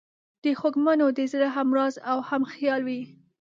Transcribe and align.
د 0.43 0.45
خوږمنو 0.59 1.07
د 1.17 1.19
زړه 1.31 1.47
همراز 1.57 1.93
او 2.11 2.17
همخیال 2.29 2.81
وي. 2.87 3.01